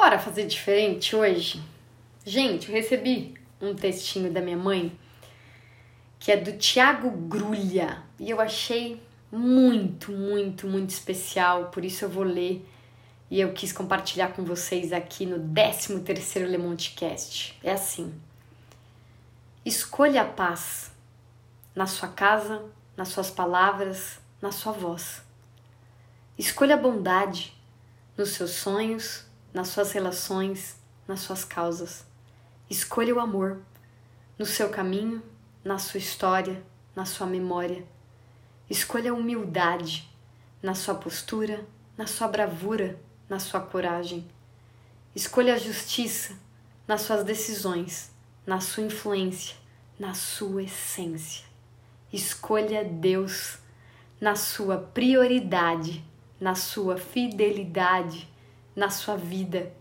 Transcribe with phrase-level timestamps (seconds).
[0.00, 1.60] Bora fazer diferente hoje?
[2.24, 4.96] Gente, eu recebi um textinho da minha mãe
[6.20, 12.08] que é do Tiago Grulha e eu achei muito, muito, muito especial, por isso eu
[12.08, 12.64] vou ler
[13.28, 17.58] e eu quis compartilhar com vocês aqui no 13 terceiro Le Monde Cast.
[17.60, 18.14] É assim:
[19.66, 20.92] Escolha a paz
[21.74, 22.64] na sua casa,
[22.96, 25.24] nas suas palavras, na sua voz.
[26.38, 27.52] Escolha a bondade
[28.16, 29.27] nos seus sonhos,
[29.58, 30.76] nas suas relações,
[31.08, 32.06] nas suas causas.
[32.70, 33.58] Escolha o amor
[34.38, 35.20] no seu caminho,
[35.64, 36.62] na sua história,
[36.94, 37.84] na sua memória.
[38.70, 40.08] Escolha a humildade
[40.62, 41.66] na sua postura,
[41.96, 44.30] na sua bravura, na sua coragem.
[45.12, 46.38] Escolha a justiça
[46.86, 48.12] nas suas decisões,
[48.46, 49.56] na sua influência,
[49.98, 51.44] na sua essência.
[52.12, 53.58] Escolha Deus
[54.20, 56.04] na sua prioridade,
[56.40, 58.28] na sua fidelidade,
[58.78, 59.72] na sua vida.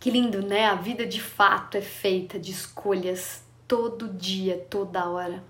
[0.00, 0.64] Que lindo, né?
[0.64, 5.44] A vida de fato é feita de escolhas todo dia, toda hora.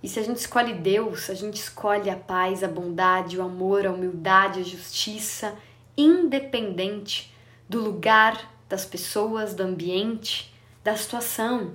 [0.00, 3.84] E se a gente escolhe Deus, a gente escolhe a paz, a bondade, o amor,
[3.86, 5.58] a humildade, a justiça,
[5.96, 7.34] independente
[7.68, 11.74] do lugar, das pessoas, do ambiente, da situação.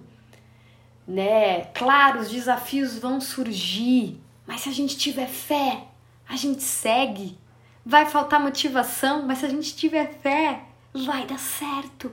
[1.06, 1.66] Né?
[1.74, 5.88] Claro, os desafios vão surgir, mas se a gente tiver fé,
[6.26, 7.38] a gente segue.
[7.86, 12.12] Vai faltar motivação, mas se a gente tiver fé, vai dar certo.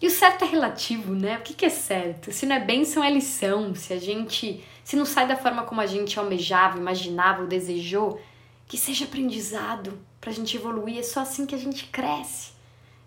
[0.00, 1.38] E o certo é relativo, né?
[1.38, 2.30] O que, que é certo?
[2.30, 3.74] Se não é bênção, é lição.
[3.74, 4.64] Se a gente.
[4.84, 8.20] Se não sai da forma como a gente almejava, imaginava ou desejou,
[8.66, 10.98] que seja aprendizado pra gente evoluir.
[10.98, 12.52] É só assim que a gente cresce.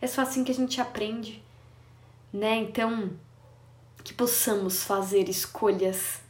[0.01, 1.41] É só assim que a gente aprende.
[2.33, 2.57] Né?
[2.57, 3.11] Então,
[4.03, 6.20] que possamos fazer escolhas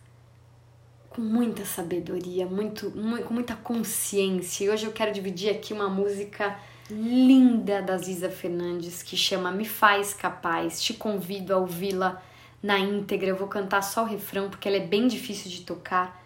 [1.11, 4.63] com muita sabedoria, muito, muito, com muita consciência.
[4.63, 6.57] E hoje eu quero dividir aqui uma música
[6.89, 10.81] linda da Ziza Fernandes que chama Me Faz Capaz.
[10.81, 12.23] Te convido a ouvi-la
[12.63, 13.27] na íntegra.
[13.27, 16.25] Eu vou cantar só o refrão porque ela é bem difícil de tocar,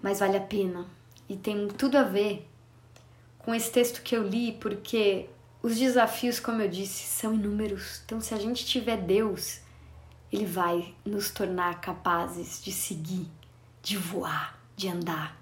[0.00, 0.86] mas vale a pena.
[1.28, 2.48] E tem tudo a ver
[3.38, 5.28] com esse texto que eu li, porque
[5.60, 8.02] os desafios, como eu disse, são inúmeros.
[8.04, 9.60] Então, se a gente tiver Deus,
[10.32, 13.26] Ele vai nos tornar capazes de seguir,
[13.82, 15.36] de voar, de andar.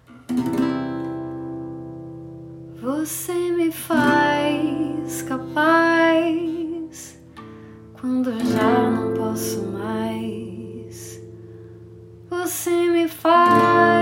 [2.80, 7.20] Você me faz capaz
[8.00, 11.20] quando já não posso mais.
[12.30, 13.99] Você me faz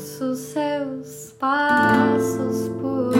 [0.00, 3.19] ouço seus passos por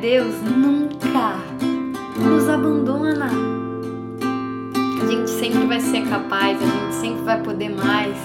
[0.00, 1.34] Deus nunca
[2.22, 3.30] nos abandona.
[5.02, 8.16] A gente sempre vai ser capaz, a gente sempre vai poder mais.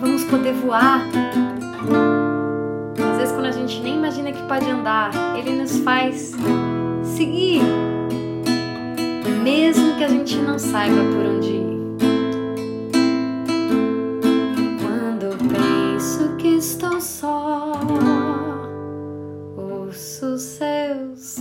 [0.00, 1.02] Vamos poder voar.
[3.10, 6.32] Às vezes, quando a gente nem imagina que pode andar, Ele nos faz
[7.04, 7.60] seguir,
[9.42, 11.69] mesmo que a gente não saiba por onde ir.
[20.90, 21.38] goes.